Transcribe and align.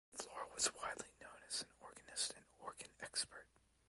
Flor 0.17 0.47
was 0.55 0.73
widely 0.73 1.09
known 1.21 1.37
as 1.47 1.61
an 1.61 1.67
organist 1.79 2.33
and 2.35 2.43
organ 2.59 2.89
expert. 3.03 3.45